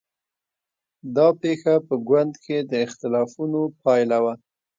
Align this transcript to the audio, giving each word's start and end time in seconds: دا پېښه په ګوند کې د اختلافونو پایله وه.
دا 1.15 1.27
پېښه 1.41 1.73
په 1.87 1.95
ګوند 2.07 2.33
کې 2.43 2.57
د 2.71 2.73
اختلافونو 2.85 3.61
پایله 3.83 4.17
وه. 4.23 4.33